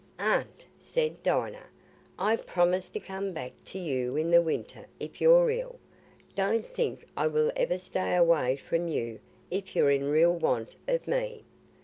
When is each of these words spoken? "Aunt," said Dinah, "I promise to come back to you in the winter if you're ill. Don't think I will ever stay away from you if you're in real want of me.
"Aunt," 0.17 0.65
said 0.79 1.21
Dinah, 1.21 1.67
"I 2.17 2.35
promise 2.35 2.89
to 2.89 2.99
come 2.99 3.33
back 3.33 3.51
to 3.65 3.77
you 3.77 4.15
in 4.17 4.31
the 4.31 4.41
winter 4.41 4.87
if 4.99 5.21
you're 5.21 5.47
ill. 5.51 5.77
Don't 6.35 6.65
think 6.65 7.05
I 7.15 7.27
will 7.27 7.51
ever 7.55 7.77
stay 7.77 8.15
away 8.15 8.55
from 8.55 8.87
you 8.87 9.19
if 9.51 9.75
you're 9.75 9.91
in 9.91 10.09
real 10.09 10.33
want 10.33 10.75
of 10.87 11.07
me. 11.07 11.43